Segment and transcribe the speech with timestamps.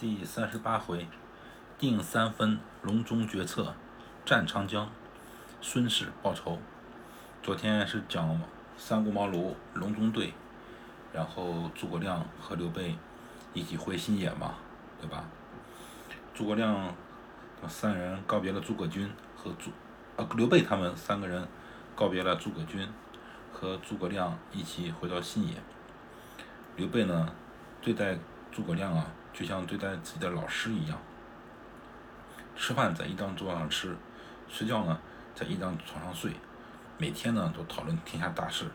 [0.00, 1.06] 第三十八回，
[1.78, 3.74] 定三分，隆中决策，
[4.24, 4.88] 战长江，
[5.60, 6.58] 孙氏报仇。
[7.42, 8.40] 昨天是讲
[8.78, 10.32] 三顾茅庐隆中对，
[11.12, 12.96] 然后诸葛亮和刘备
[13.52, 14.54] 一起回新野嘛，
[14.98, 15.26] 对吧？
[16.32, 16.94] 诸葛亮
[17.68, 19.06] 三人告别了诸葛均
[19.36, 19.70] 和诸
[20.16, 21.46] 啊刘备他们三个人
[21.94, 22.88] 告别了诸葛均
[23.52, 25.56] 和诸葛亮一起回到新野。
[26.76, 27.34] 刘备呢
[27.82, 28.18] 对待
[28.52, 29.06] 诸葛亮啊。
[29.32, 30.98] 就像对待自己的老师一样，
[32.56, 33.96] 吃饭在一张桌上吃，
[34.48, 34.98] 睡觉呢
[35.36, 36.32] 在一张床上睡，
[36.98, 38.66] 每天呢都讨论天下大事。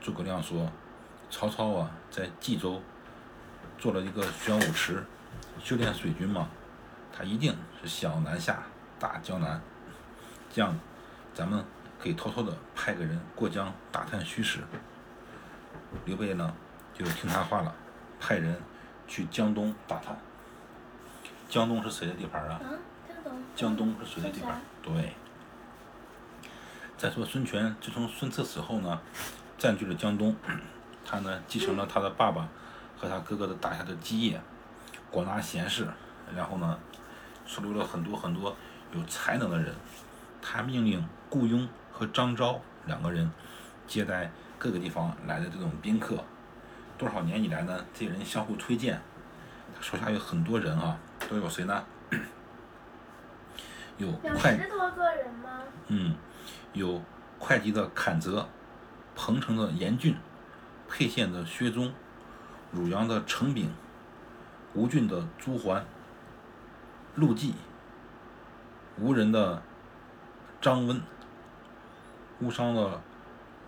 [0.00, 0.70] 诸葛亮说
[1.28, 2.80] ：“曹操啊，在冀州
[3.76, 5.04] 做了一个玄武池，
[5.58, 6.48] 修炼水军嘛，
[7.12, 8.62] 他一定是想南下
[9.00, 9.60] 打江南，
[10.48, 10.78] 这样
[11.34, 11.62] 咱们
[12.00, 14.60] 可以偷偷的派个人过江打探虚实。”
[16.06, 16.54] 刘备呢
[16.94, 17.74] 就听他话了，
[18.20, 18.56] 派人。
[19.06, 20.16] 去江东打探。
[21.48, 22.60] 江东是谁的地盘啊？
[23.54, 24.60] 江东是谁的地盘？
[24.82, 25.12] 对。
[26.98, 29.00] 再说孙权，自从孙策死后呢，
[29.58, 30.34] 占据了江东，
[31.04, 32.48] 他呢继承了他的爸爸
[32.98, 34.40] 和他哥哥的打下的基业，
[35.10, 35.86] 广纳贤士，
[36.34, 36.78] 然后呢，
[37.46, 38.56] 收留了很多很多
[38.92, 39.74] 有才能的人。
[40.40, 43.30] 他命令雇佣和张昭两个人
[43.86, 46.24] 接待各个地方来的这种宾客。
[46.98, 47.84] 多少年以来呢？
[47.92, 48.98] 这些人相互推荐，
[49.74, 51.84] 他手下有很多人啊，都有谁呢？
[53.98, 55.60] 有会十多个人吗？
[55.88, 56.14] 嗯，
[56.72, 57.02] 有
[57.38, 58.48] 会稽的坎泽，
[59.14, 60.16] 彭城的严峻，
[60.88, 61.92] 沛县的薛忠，
[62.72, 63.70] 汝阳的程炳，
[64.72, 65.84] 吴郡的朱桓，
[67.14, 67.54] 陆绩，
[68.98, 69.62] 吴人的
[70.62, 71.02] 张温，
[72.40, 73.02] 乌商的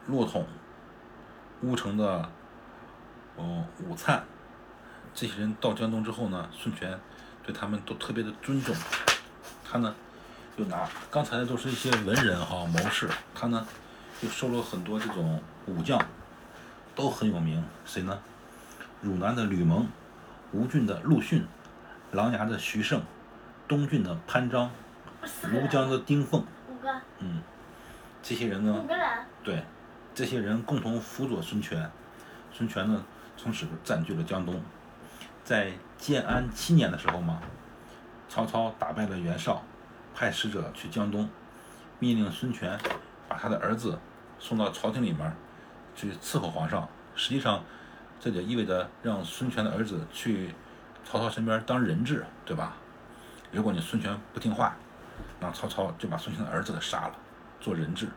[0.07, 0.47] 骆统，
[1.61, 2.31] 乌城的。
[3.39, 4.21] 哦，武粲，
[5.15, 6.99] 这些人到江东之后呢，孙权
[7.45, 8.75] 对他们都特别的尊重。
[9.65, 9.95] 他呢，
[10.57, 13.65] 又拿刚才都是一些文人哈谋士，他呢
[14.23, 16.05] 又收了很多这种武将，
[16.97, 17.65] 都很有名。
[17.87, 18.19] 谁呢？
[19.01, 19.87] 汝南的吕蒙，
[20.51, 21.47] 吴郡的陆逊，
[22.11, 23.01] 琅琊的徐盛，
[23.69, 24.69] 东郡的潘璋，
[25.45, 26.45] 庐江的丁奉。
[26.69, 26.93] 五个。
[27.21, 27.41] 嗯，
[28.21, 28.81] 这些人呢？
[28.83, 29.07] 五个人。
[29.45, 29.63] 对，
[30.13, 31.89] 这些人共同辅佐孙权。
[32.53, 33.05] 孙权呢？
[33.39, 34.61] 从此占据了江东，
[35.45, 37.41] 在建安七年的时候嘛，
[38.29, 39.63] 曹操打败了袁绍，
[40.13, 41.31] 派使者去江东，
[42.01, 42.77] 命令孙权
[43.29, 43.97] 把他的儿子
[44.41, 45.33] 送到朝廷里面
[45.95, 46.89] 去伺候皇上。
[47.15, 47.63] 实际上，
[48.19, 50.53] 这就意味着让孙权的儿子去
[51.05, 52.75] 曹操身边当人质，对吧？
[53.53, 54.77] 如果你孙权不听话，
[55.39, 57.15] 那曹操就把孙权的儿子给杀了，
[57.61, 58.09] 做人质。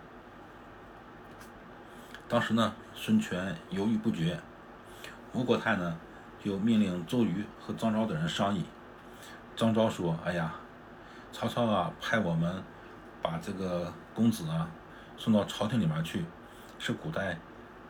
[2.27, 4.39] 当时呢，孙权犹豫不决。
[5.33, 5.97] 吴国太呢，
[6.43, 8.65] 就命令周瑜和张昭等人商议。
[9.55, 10.53] 张昭说：“哎呀，
[11.31, 12.61] 曹操啊，派我们
[13.21, 14.69] 把这个公子啊
[15.17, 16.25] 送到朝廷里面去，
[16.77, 17.37] 是古代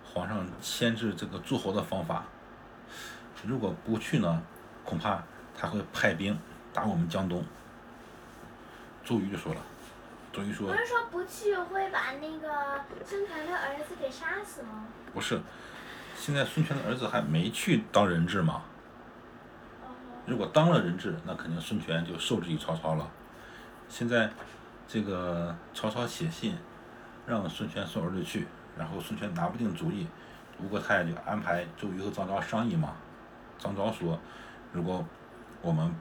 [0.03, 2.25] 皇上牵制这个诸侯的方法。
[3.43, 4.43] 如果不去呢，
[4.85, 5.23] 恐怕
[5.57, 6.37] 他会派兵
[6.71, 7.43] 打我们江东。”
[9.03, 9.61] 周瑜就说了
[10.31, 15.41] ：“周瑜说，不是说不去会把那个孙权的儿子给杀死吗？”不是。
[16.21, 18.61] 现在孙权的儿子还没去当人质吗？
[20.27, 23.09] 如果当了人质，那肯定孙权就受制于曹操了。
[23.89, 24.29] 现在
[24.87, 26.55] 这个曹操写信
[27.25, 30.05] 让孙权送儿子去，然后孙权拿不定主意，
[30.61, 32.93] 吴国太就安排周瑜和张昭商议嘛。
[33.57, 34.19] 张昭说
[34.71, 35.03] ：“如果
[35.63, 35.91] 我们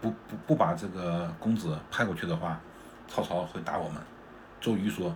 [0.00, 2.60] 不不不把这个公子派过去的话，
[3.08, 4.00] 曹操会打我们。”
[4.62, 5.12] 周瑜说：“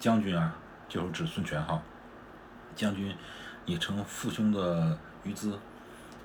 [0.00, 0.52] 将军啊，
[0.88, 1.80] 就是指孙权哈，
[2.74, 3.16] 将军。”
[3.64, 5.58] 你乘父兄的余资，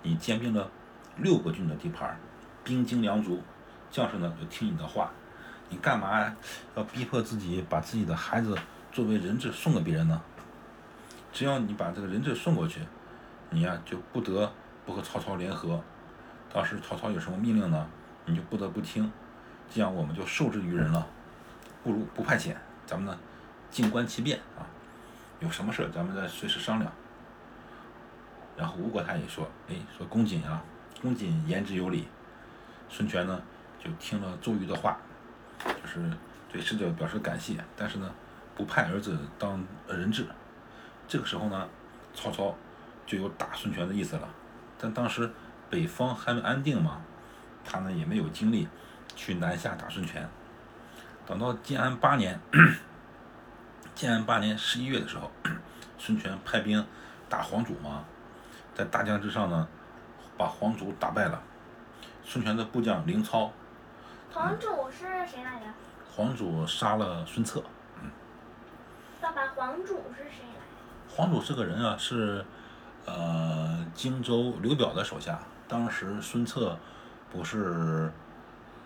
[0.01, 0.69] 你兼并了
[1.17, 2.17] 六个郡的地盘，
[2.63, 3.41] 兵精粮足，
[3.91, 5.11] 将士呢就听你的话。
[5.69, 6.35] 你干嘛
[6.75, 8.57] 要逼迫自己把自己的孩子
[8.91, 10.21] 作为人质送给别人呢？
[11.33, 12.79] 只要你把这个人质送过去，
[13.49, 14.51] 你呀就不得
[14.85, 15.79] 不和曹操联合。
[16.51, 17.85] 到时曹操有什么命令呢，
[18.25, 19.11] 你就不得不听。
[19.69, 21.05] 这样我们就受制于人了。
[21.83, 22.55] 不如不派遣，
[22.85, 23.19] 咱们呢
[23.69, 24.65] 静观其变啊。
[25.39, 26.91] 有什么事咱们再随时商量。
[28.57, 30.61] 然后吴国太也说：“哎，说公瑾啊，
[31.01, 32.07] 公瑾言之有理。”
[32.89, 33.41] 孙权呢
[33.77, 34.97] 就听了周瑜的话，
[35.63, 36.11] 就是
[36.51, 38.09] 对使者表示感谢，但是呢
[38.55, 40.25] 不派儿子当人质。
[41.07, 41.69] 这个时候呢，
[42.13, 42.55] 曹操
[43.05, 44.27] 就有打孙权的意思了。
[44.79, 45.31] 但当时
[45.69, 47.01] 北方还没安定嘛，
[47.63, 48.67] 他呢也没有精力
[49.15, 50.27] 去南下打孙权。
[51.25, 52.39] 等到建安八年，
[53.93, 55.29] 建安八年十一月的时候，
[55.99, 56.83] 孙权派兵
[57.29, 58.05] 打黄祖嘛。
[58.77, 59.67] 在大江之上呢，
[60.37, 61.41] 把黄祖打败了，
[62.23, 63.51] 孙权的部将凌操，
[64.31, 65.65] 黄祖是谁来着？
[66.15, 67.63] 黄祖杀了孙策。
[67.99, 68.11] 嗯
[69.19, 70.61] 爸爸，黄祖是谁来？
[71.09, 72.45] 黄祖这个人啊，是
[73.07, 75.39] 呃荆州刘表的手下。
[75.67, 76.77] 当时孙策
[77.31, 78.11] 不是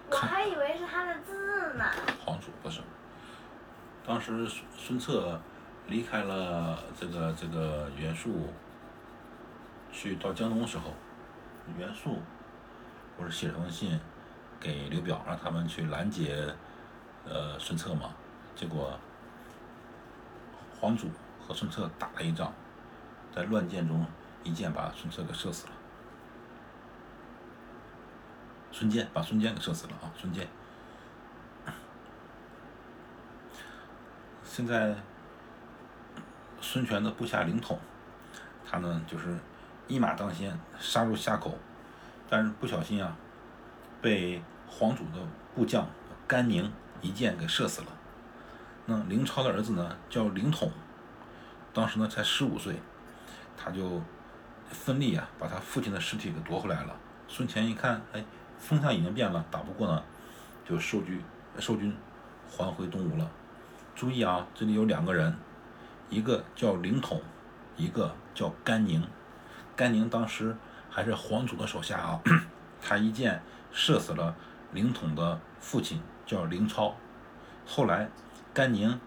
[0.09, 1.83] 我还以为是他的字呢。
[2.23, 2.79] 黄祖不是，
[4.07, 5.37] 当时孙孙策
[5.87, 8.53] 离开了这个这个袁术，
[9.91, 10.93] 去到江东时候，
[11.77, 12.19] 袁术
[13.17, 13.99] 不是写了封信
[14.59, 16.55] 给刘表，让他们去拦截
[17.25, 18.13] 呃孙策嘛？
[18.55, 18.97] 结果
[20.79, 21.09] 黄祖
[21.39, 22.53] 和孙策打了一仗，
[23.35, 24.05] 在乱箭中
[24.43, 25.73] 一箭把孙策给射死了。
[28.71, 30.11] 孙坚把孙坚给射死了啊！
[30.17, 30.47] 孙坚。
[34.43, 34.95] 现在
[36.59, 37.79] 孙权的部下凌统，
[38.65, 39.37] 他呢就是
[39.91, 41.53] 一马当先杀入夏口，
[42.29, 43.13] 但是不小心啊，
[44.01, 45.19] 被黄祖的
[45.53, 45.85] 部将
[46.25, 46.71] 甘宁
[47.01, 47.87] 一箭给射死了。
[48.85, 50.71] 那凌超的儿子呢叫凌统，
[51.73, 52.79] 当时呢才十五岁，
[53.57, 54.01] 他就
[54.69, 56.95] 奋力啊把他父亲的尸体给夺回来了。
[57.27, 58.23] 孙权一看，哎，
[58.57, 60.01] 风向已经变了，打不过呢，
[60.63, 61.21] 就收军
[61.59, 61.93] 收军
[62.49, 63.29] 还回东吴了。
[63.93, 65.35] 注意啊，这里有两个人，
[66.09, 67.21] 一个叫凌统，
[67.75, 69.05] 一个叫甘宁。
[69.75, 70.55] 甘宁当时
[70.89, 72.21] 还是黄祖的手下啊，
[72.81, 73.41] 他一箭
[73.71, 74.35] 射死了
[74.71, 76.95] 凌统的父亲，叫凌超。
[77.65, 78.09] 后来
[78.53, 78.99] 甘宁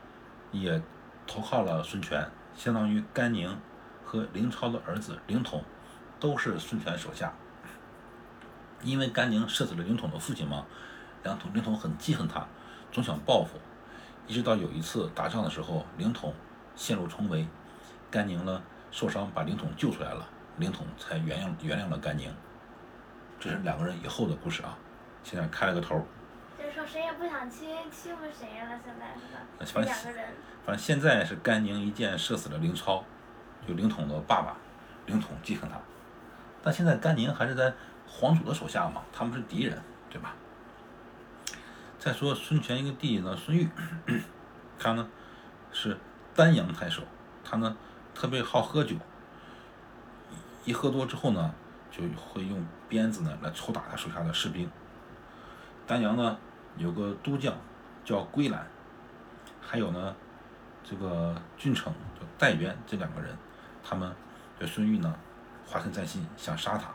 [0.50, 0.80] 也
[1.26, 3.56] 投靠了孙权，相当于甘宁
[4.04, 5.62] 和凌超的儿子凌统
[6.18, 7.32] 都是孙权手下。
[8.82, 10.64] 因为甘宁射死了凌统的父亲嘛，
[11.22, 12.46] 凌统凌统很记恨他，
[12.92, 13.58] 总想报复。
[14.26, 16.34] 一直到有一次打仗的时候，凌统
[16.74, 17.46] 陷入重围，
[18.10, 20.28] 甘宁呢受伤，把凌统救出来了，
[20.58, 22.32] 凌统才原谅原谅了甘宁。
[23.40, 24.76] 这是两个人以后的故事啊，
[25.22, 26.06] 现在开了个头。
[26.58, 29.40] 就是说谁也不想欺欺负谁了，现在是吧？
[29.58, 30.28] 反正两个人。
[30.64, 33.04] 反正现在是甘宁一箭射死了凌超，
[33.66, 34.56] 就凌统的爸爸，
[35.06, 35.78] 凌统记恨他。
[36.62, 37.74] 但现在甘宁还是在
[38.06, 39.78] 皇祖的手下嘛，他们是敌人，
[40.08, 40.34] 对吧？
[41.98, 43.68] 再说孙权一个弟弟呢，孙玉，
[44.78, 45.06] 他呢
[45.72, 45.98] 是
[46.34, 47.02] 丹阳太守，
[47.42, 47.76] 他呢
[48.14, 48.96] 特别好喝酒，
[50.64, 51.54] 一喝多之后呢，
[51.90, 54.70] 就会用鞭子呢来抽打他手下的士兵。
[55.86, 56.38] 丹阳呢
[56.76, 57.54] 有个都将
[58.04, 58.66] 叫归兰，
[59.60, 60.14] 还有呢
[60.82, 63.36] 这个郡丞叫戴渊，这两个人，
[63.82, 64.12] 他们
[64.58, 65.14] 对孙玉呢
[65.70, 66.90] 怀恨在心，想杀他。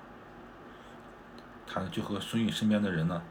[1.65, 3.21] 他呢就和孙玉身边的人呢，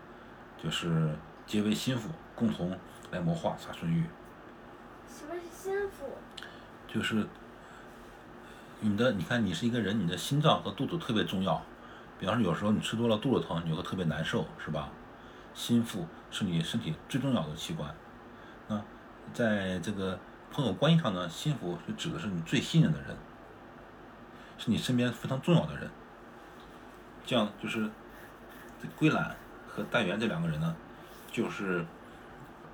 [0.62, 1.14] 就是。
[1.48, 2.78] 结为心腹，共同
[3.10, 4.04] 来谋划杀孙玉。
[5.08, 6.04] 什么是心腹？
[6.86, 7.26] 就是
[8.80, 11.60] 你的，你看，你是一个人，你的心脏和肚子特别重要。
[12.18, 14.88] 比方说，有时候你吃多了肚子疼，你会特别难受，是吧？
[15.54, 17.92] 心腹是你身体最重要的器官。
[18.68, 18.80] 那
[19.34, 20.18] 在这个
[20.52, 23.16] 朋友关系上呢，心腹就指的是你最信任的人，
[24.56, 25.90] 是你身边非常重要的人。
[27.26, 27.90] 这样就是
[28.80, 29.34] 这归兰
[29.66, 30.76] 和戴元这两个人呢。
[31.30, 31.84] 就是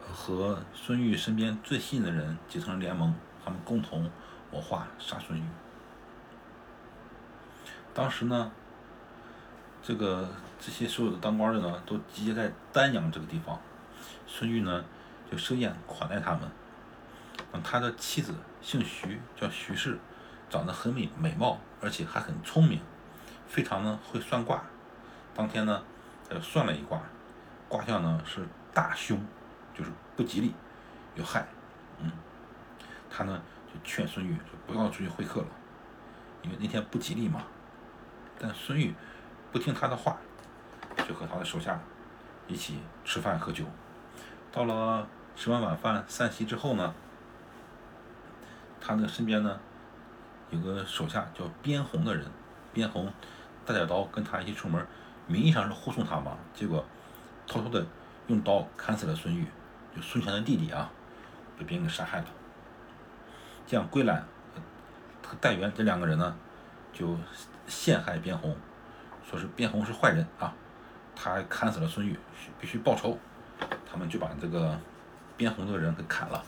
[0.00, 3.12] 和孙玉身边最信任的人结成联盟，
[3.44, 4.08] 他们共同
[4.52, 5.42] 谋划杀孙玉。
[7.94, 8.50] 当时呢，
[9.80, 13.56] 这个这些所有的当官的呢，都集结在丹阳这个地方。
[14.26, 14.84] 孙玉呢，
[15.30, 16.40] 就设宴款待他们。
[17.62, 19.96] 他的妻子姓徐，叫徐氏，
[20.50, 22.80] 长得很美美貌，而且还很聪明，
[23.46, 24.60] 非常呢会算卦。
[25.32, 25.80] 当天呢，
[26.28, 27.00] 他就算了一卦。
[27.68, 29.24] 卦象呢是大凶，
[29.72, 30.52] 就是不吉利，
[31.14, 31.46] 有害。
[32.00, 32.10] 嗯，
[33.08, 33.40] 他呢
[33.72, 35.46] 就劝孙玉说不要出去会客了，
[36.42, 37.44] 因为那天不吉利嘛。
[38.38, 38.94] 但孙玉
[39.52, 40.16] 不听他的话，
[41.08, 41.78] 就和他的手下
[42.46, 43.64] 一起吃饭喝酒。
[44.52, 46.94] 到了吃完晚饭散席之后呢，
[48.80, 49.58] 他的身边呢
[50.50, 52.26] 有个手下叫边红的人，
[52.72, 53.12] 边红
[53.64, 54.86] 带着刀跟他一起出门，
[55.26, 56.84] 名义上是护送他嘛，结果。
[57.46, 57.84] 偷偷的
[58.28, 59.46] 用刀砍死了孙玉，
[59.94, 60.90] 就孙权的弟弟啊，
[61.58, 62.24] 被别人给杀害了。
[63.66, 64.26] 这样，归兰
[65.22, 66.34] 和戴渊这两个人呢，
[66.94, 67.14] 就
[67.66, 68.56] 陷害边红，
[69.28, 70.54] 说是边红是坏人啊，
[71.14, 72.18] 他砍死了孙玉，
[72.58, 73.18] 必须报仇。
[73.90, 74.80] 他们就把这个
[75.36, 76.42] 边红这个人给砍了，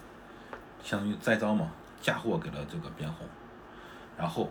[0.82, 3.26] 相当于栽赃嘛，嫁祸给了这个边红。
[4.16, 4.50] 然后，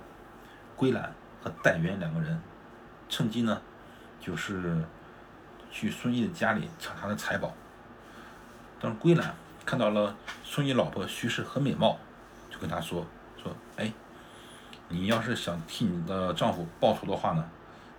[0.75, 1.11] 归兰
[1.41, 2.39] 和戴渊两个人
[3.09, 3.59] 趁机呢，
[4.19, 4.85] 就是。
[5.71, 7.53] 去孙毅的家里抢他的财宝。
[8.79, 9.35] 当时归兰
[9.65, 11.99] 看到了孙毅老婆徐氏很美貌，
[12.49, 13.91] 就跟他说：“说哎，
[14.89, 17.49] 你要是想替你的丈夫报仇的话呢，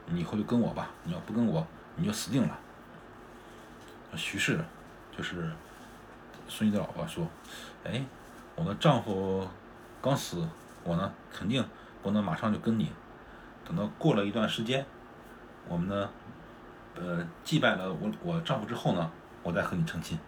[0.07, 0.89] 你以后就跟我吧。
[1.05, 1.67] 你要不跟我，
[1.97, 2.59] 你就死定了。
[4.15, 4.65] 徐氏
[5.17, 5.51] 就是
[6.49, 7.27] 孙玉的老婆说
[7.85, 8.05] ：“哎，
[8.55, 9.47] 我的丈夫
[10.01, 10.47] 刚死，
[10.85, 11.65] 我呢肯定
[12.03, 12.91] 不能马上就跟你，
[13.65, 14.87] 等到过了一段时间，
[15.69, 16.09] 我们呢，
[16.95, 19.11] 呃，祭拜了我我丈夫之后呢，
[19.43, 20.19] 我再和你成亲。”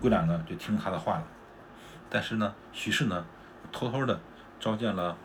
[0.00, 1.24] 桂兰呢就听他的话了，
[2.08, 3.26] 但是呢，徐氏呢
[3.70, 4.18] 偷偷的
[4.58, 5.16] 召见了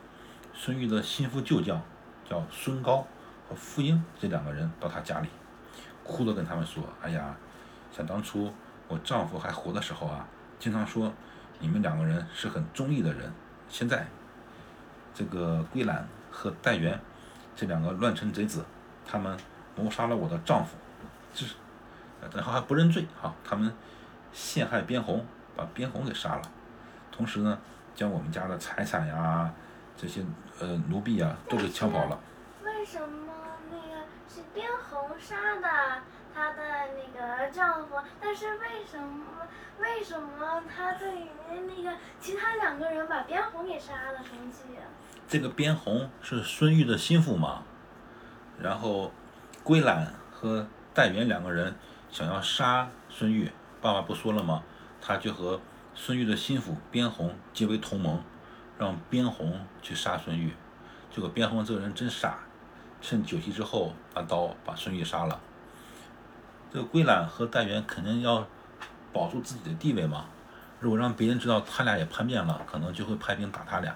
[0.54, 1.82] 孙玉的心腹旧将，
[2.30, 3.06] 叫孙高
[3.50, 5.28] 和傅英这两个人到他家里，
[6.04, 7.36] 哭着跟他们说：“哎呀。”
[7.96, 8.52] 想当初
[8.88, 11.14] 我丈夫还活的时候啊，经常说
[11.60, 13.32] 你们两个人是很忠义的人。
[13.70, 14.08] 现在
[15.14, 17.00] 这个桂兰和戴元
[17.56, 18.66] 这两个乱臣贼子，
[19.06, 19.38] 他们
[19.76, 20.76] 谋杀了我的丈夫，
[21.36, 21.54] 这是
[22.34, 23.72] 然后还不认罪哈，他们
[24.32, 25.24] 陷害边红，
[25.56, 26.42] 把边红给杀了，
[27.12, 27.60] 同时呢，
[27.94, 29.54] 将我们家的财产呀，
[29.98, 30.22] 这些
[30.60, 32.20] 呃奴婢啊都给抢跑了。
[32.64, 33.34] 为什么
[33.72, 36.02] 那个是边红杀的？
[36.36, 36.64] 她的
[36.96, 39.24] 那个丈夫，但是为什么
[39.80, 41.28] 为什么她对于
[41.68, 44.18] 那个其他两个人把边红给杀了？
[44.18, 44.64] 生气？
[45.28, 47.62] 这个边红是孙玉的心腹嘛，
[48.60, 49.12] 然后
[49.64, 51.76] 归兰和戴元两个人
[52.10, 54.64] 想要杀孙玉，爸爸不说了吗？
[55.00, 55.62] 他就和
[55.94, 58.24] 孙玉的心腹边红结为同盟，
[58.78, 60.54] 让边红去杀孙玉。
[61.12, 62.40] 结果边红这个人真傻，
[63.02, 65.40] 趁酒席之后拿刀把孙玉杀了。
[66.72, 68.48] 这个归兰和戴元肯定要
[69.12, 70.26] 保住自己的地位嘛。
[70.80, 73.96] 如果让别人知道他俩也叛变了，可能就会派兵打他俩。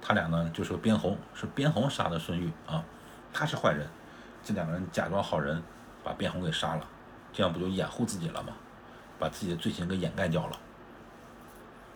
[0.00, 2.84] 他俩呢就说边红是边红杀的孙玉啊，
[3.32, 3.86] 他是坏人。
[4.44, 5.62] 这两个人假装好人，
[6.02, 6.84] 把边红给杀了，
[7.32, 8.52] 这样不就掩护自己了吗？
[9.18, 10.56] 把自己的罪行给掩盖掉了，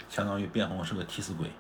[0.09, 1.53] 相当于边红是个替死鬼。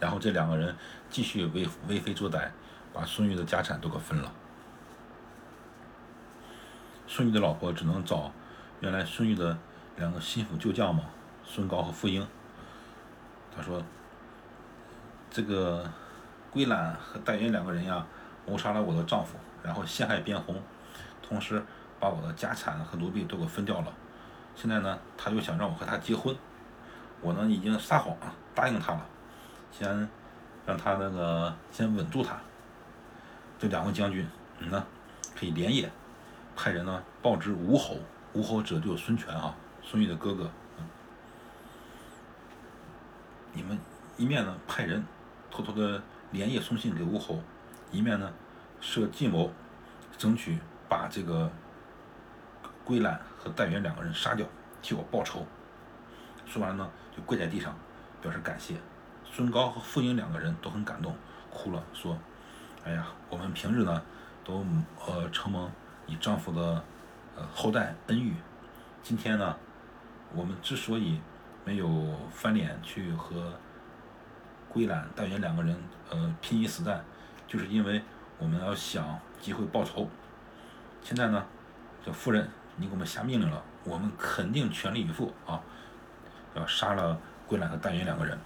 [0.00, 0.74] 然后这两个人
[1.08, 2.48] 继续为为非作歹，
[2.92, 4.32] 把孙玉的家产都给分了。
[7.06, 8.32] 孙玉的老婆只能找
[8.80, 9.56] 原来孙玉的
[9.96, 11.04] 两个心腹旧将嘛，
[11.44, 12.26] 孙高和傅英。
[13.54, 13.82] 他说
[15.28, 15.90] ：“这个
[16.50, 18.06] 归兰和戴云两个人呀，
[18.46, 20.62] 谋杀了我的丈夫，然后陷害边红，
[21.20, 21.62] 同时
[21.98, 23.92] 把我的家产和奴婢都给分掉了。
[24.54, 26.34] 现在呢，他又想让我和他结婚，
[27.20, 28.16] 我呢已经撒谎
[28.54, 29.06] 答应他了，
[29.70, 30.08] 先
[30.66, 32.38] 让他那个先稳住他。
[33.58, 34.26] 这两个将军，
[34.58, 34.86] 你呢
[35.36, 35.90] 可以连夜。”
[36.56, 37.96] 派人呢报知吴侯，
[38.34, 40.50] 吴侯者就是孙权啊，孙玉的哥哥。
[43.54, 43.78] 你们
[44.18, 45.02] 一面呢派人
[45.50, 47.40] 偷偷的连夜送信给吴侯，
[47.90, 48.30] 一面呢
[48.78, 49.50] 设计谋，
[50.18, 51.50] 争取把这个
[52.84, 54.46] 归兰和戴元两个人杀掉，
[54.82, 55.46] 替我报仇。
[56.44, 57.74] 说完呢就跪在地上
[58.20, 58.74] 表示感谢。
[59.32, 61.16] 孙高和傅英两个人都很感动，
[61.50, 62.18] 哭了，说
[62.84, 64.02] ：“哎呀，我们平日呢
[64.44, 64.64] 都
[65.06, 65.70] 呃承蒙。”
[66.06, 66.82] 你丈夫的
[67.36, 68.34] 呃后代恩遇，
[69.00, 69.56] 今天呢，
[70.34, 71.20] 我们之所以
[71.64, 71.88] 没有
[72.32, 73.52] 翻脸去和
[74.68, 75.76] 归兰、戴元两个人
[76.10, 77.04] 呃拼一死战，
[77.46, 78.02] 就是因为
[78.38, 80.08] 我们要想机会报仇。
[81.00, 81.46] 现在呢，
[82.04, 85.60] 这夫人，你给我们下命令了，我们肯定全力以赴啊，
[86.56, 88.36] 要杀了归兰和戴元两个人。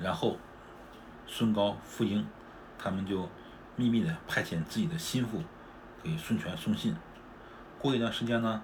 [0.00, 0.36] 然后，
[1.26, 2.26] 孙高、傅英
[2.78, 3.28] 他们就
[3.76, 5.42] 秘密的派遣自己的心腹。
[6.02, 6.94] 给孙权送信，
[7.80, 8.62] 过一段时间呢，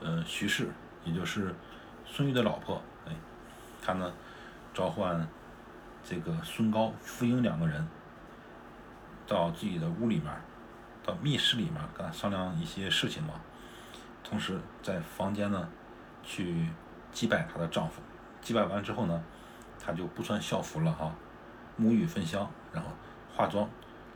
[0.00, 0.68] 呃，徐氏，
[1.04, 1.54] 也就是
[2.04, 3.12] 孙玉的老婆，哎，
[3.80, 4.12] 他呢
[4.74, 5.28] 召唤
[6.02, 7.86] 这个孙高、傅英两个人
[9.28, 10.34] 到自己的屋里面，
[11.04, 13.34] 到密室里面跟他商量一些事情嘛。
[14.24, 15.68] 同时在房间呢
[16.24, 16.66] 去
[17.12, 18.02] 祭拜她的丈夫，
[18.40, 19.22] 祭拜完之后呢，
[19.80, 21.12] 她就不穿校服了哈，
[21.80, 22.90] 沐浴焚香，然后
[23.34, 23.68] 化妆，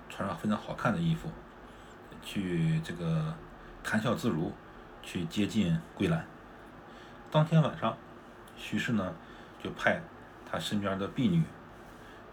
[0.09, 1.31] 穿上非常好看的衣服。
[2.23, 3.35] 去这个
[3.83, 4.53] 谈笑自如，
[5.03, 6.27] 去接近桂兰。
[7.31, 7.97] 当天晚上，
[8.57, 9.15] 徐氏呢
[9.63, 10.01] 就派
[10.51, 11.43] 他身边的婢女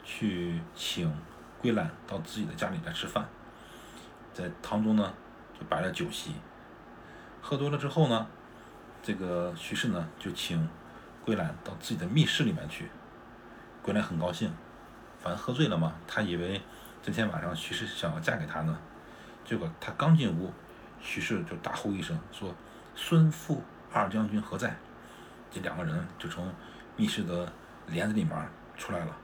[0.04, 1.14] 去请
[1.58, 3.28] 桂兰到自己的家里来吃饭，
[4.34, 5.14] 在堂中呢
[5.58, 6.36] 就摆了酒席。
[7.42, 8.28] 喝多了之后呢，
[9.02, 10.70] 这个徐氏呢就请
[11.26, 12.90] 桂兰到自己的密室里面去。
[13.82, 14.52] 桂兰很高兴，
[15.22, 16.62] 反正喝醉了嘛，他以为
[17.02, 18.78] 这天晚上徐氏想要嫁给他呢。
[19.44, 20.52] 结果他刚进屋，
[21.02, 22.54] 徐氏就大呼一声说
[22.96, 24.76] ：“孙傅二将军何在？”
[25.50, 26.54] 这两个人就从
[26.96, 27.52] 密室的
[27.88, 28.34] 帘子里面
[28.78, 29.18] 出来了，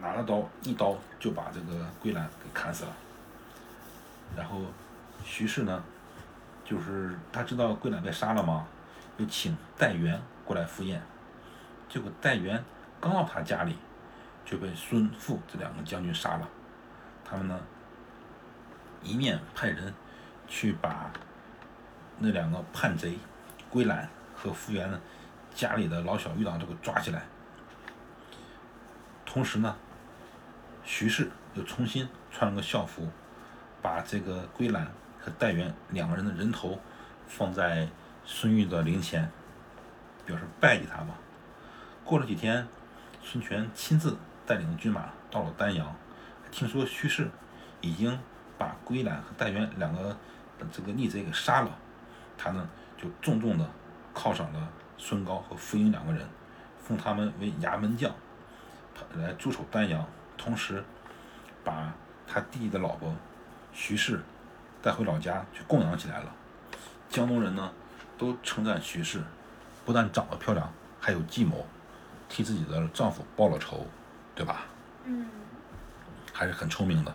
[0.00, 2.90] 拿了刀，一刀就把这个桂兰给砍死了。
[4.36, 4.60] 然后
[5.24, 5.82] 徐氏呢，
[6.64, 8.66] 就是他知道桂兰被杀了吗？
[9.16, 11.00] 就请戴元过来赴宴。
[11.88, 12.62] 结果戴元
[13.00, 13.76] 刚到他家里，
[14.44, 16.48] 就被孙傅这两个将军杀了。
[17.24, 17.60] 他们呢
[19.02, 19.94] 一面派人
[20.46, 21.10] 去把
[22.18, 23.18] 那两个叛贼
[23.70, 25.00] 归兰和傅园
[25.54, 27.22] 家里的老小余党都给抓起来，
[29.26, 29.76] 同时呢，
[30.82, 33.08] 徐氏又重新穿了个校服，
[33.82, 34.86] 把这个归兰
[35.20, 36.80] 和戴元两个人的人头
[37.26, 37.88] 放在
[38.24, 39.30] 孙玉的灵前，
[40.24, 41.14] 表示拜祭他嘛。
[42.04, 42.66] 过了几天，
[43.30, 44.16] 孙权亲自
[44.46, 45.94] 带领军马到了丹阳，
[46.50, 47.28] 听说徐氏
[47.82, 48.18] 已经
[48.56, 50.16] 把归兰和戴元两个
[50.72, 51.70] 这个逆贼给杀了，
[52.38, 52.66] 他呢
[52.96, 53.68] 就重重的
[54.14, 56.26] 犒赏了孙高和傅英两个人，
[56.82, 58.10] 封他们为衙门将，
[59.16, 60.08] 来驻守丹阳，
[60.38, 60.82] 同时
[61.62, 61.92] 把
[62.26, 63.14] 他弟弟的老婆
[63.74, 64.22] 徐氏
[64.80, 66.32] 带回老家去供养起来了。
[67.10, 67.70] 江东人呢
[68.16, 69.22] 都称赞徐氏
[69.84, 71.66] 不但长得漂亮，还有计谋。
[72.28, 73.86] 替自己的丈夫报了仇，
[74.34, 74.66] 对吧？
[75.04, 75.26] 嗯，
[76.32, 77.14] 还是很聪明的。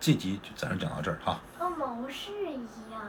[0.00, 1.38] 这集就暂时讲到这儿哈。
[1.58, 3.02] 和谋士一样。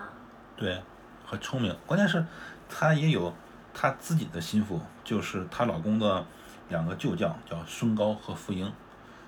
[0.57, 0.83] 对，
[1.25, 1.75] 很聪明。
[1.85, 2.25] 关键是，
[2.69, 3.33] 她也有
[3.73, 6.25] 她自己的心腹，就是她老公的
[6.67, 8.71] 两个旧将，叫孙高和傅英。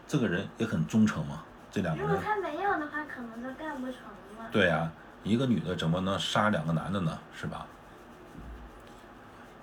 [0.06, 1.42] 这个人也很忠诚嘛。
[1.72, 2.12] 这两个人。
[2.12, 3.96] 如果他没有的话，可能就干不成
[4.38, 4.50] 了。
[4.52, 4.92] 对呀，
[5.24, 7.18] 一个女的怎么能杀两个男的呢？
[7.34, 7.66] 是吧？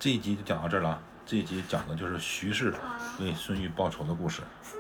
[0.01, 0.99] 这一集就讲到这儿了。
[1.27, 2.73] 这一集讲的就是徐氏
[3.21, 4.41] 为孙玉报仇的故事。
[4.63, 4.79] 是